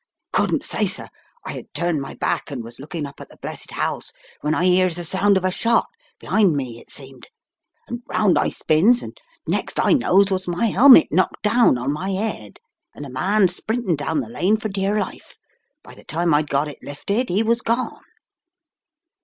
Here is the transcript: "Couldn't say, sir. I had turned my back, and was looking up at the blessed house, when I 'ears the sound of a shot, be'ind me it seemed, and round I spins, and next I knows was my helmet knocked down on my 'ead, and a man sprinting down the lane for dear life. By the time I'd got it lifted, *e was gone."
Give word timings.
"Couldn't 0.33 0.63
say, 0.63 0.87
sir. 0.87 1.07
I 1.45 1.51
had 1.53 1.71
turned 1.75 2.01
my 2.01 2.15
back, 2.15 2.49
and 2.49 2.63
was 2.63 2.79
looking 2.79 3.05
up 3.05 3.21
at 3.21 3.29
the 3.29 3.37
blessed 3.37 3.69
house, 3.73 4.11
when 4.39 4.55
I 4.55 4.63
'ears 4.65 4.95
the 4.95 5.03
sound 5.03 5.37
of 5.37 5.45
a 5.45 5.51
shot, 5.51 5.85
be'ind 6.19 6.57
me 6.57 6.79
it 6.79 6.89
seemed, 6.89 7.29
and 7.87 8.01
round 8.07 8.35
I 8.39 8.49
spins, 8.49 9.03
and 9.03 9.15
next 9.45 9.79
I 9.79 9.93
knows 9.93 10.31
was 10.31 10.47
my 10.47 10.65
helmet 10.65 11.09
knocked 11.11 11.43
down 11.43 11.77
on 11.77 11.93
my 11.93 12.09
'ead, 12.09 12.59
and 12.95 13.05
a 13.05 13.11
man 13.11 13.47
sprinting 13.47 13.95
down 13.95 14.21
the 14.21 14.27
lane 14.29 14.57
for 14.57 14.69
dear 14.69 14.99
life. 14.99 15.37
By 15.83 15.93
the 15.93 16.03
time 16.03 16.33
I'd 16.33 16.49
got 16.49 16.67
it 16.67 16.79
lifted, 16.81 17.29
*e 17.29 17.43
was 17.43 17.61
gone." 17.61 18.01